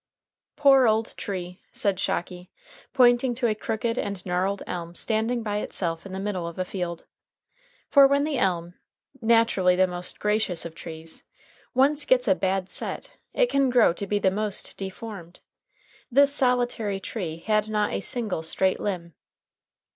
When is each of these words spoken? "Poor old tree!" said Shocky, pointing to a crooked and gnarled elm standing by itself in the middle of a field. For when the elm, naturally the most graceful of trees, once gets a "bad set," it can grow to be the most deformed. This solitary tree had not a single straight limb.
"Poor 0.55 0.87
old 0.87 1.15
tree!" 1.15 1.61
said 1.71 1.99
Shocky, 1.99 2.49
pointing 2.91 3.35
to 3.35 3.45
a 3.45 3.53
crooked 3.53 3.99
and 3.99 4.25
gnarled 4.25 4.63
elm 4.65 4.95
standing 4.95 5.43
by 5.43 5.57
itself 5.57 6.07
in 6.07 6.11
the 6.11 6.19
middle 6.19 6.47
of 6.47 6.57
a 6.57 6.65
field. 6.65 7.05
For 7.87 8.07
when 8.07 8.23
the 8.23 8.39
elm, 8.39 8.73
naturally 9.21 9.75
the 9.75 9.85
most 9.85 10.19
graceful 10.19 10.55
of 10.69 10.73
trees, 10.73 11.23
once 11.75 12.05
gets 12.05 12.27
a 12.27 12.33
"bad 12.33 12.67
set," 12.67 13.11
it 13.35 13.45
can 13.51 13.69
grow 13.69 13.93
to 13.93 14.07
be 14.07 14.17
the 14.17 14.31
most 14.31 14.75
deformed. 14.75 15.39
This 16.11 16.33
solitary 16.33 16.99
tree 16.99 17.37
had 17.37 17.67
not 17.69 17.93
a 17.93 17.99
single 18.01 18.41
straight 18.41 18.79
limb. 18.79 19.13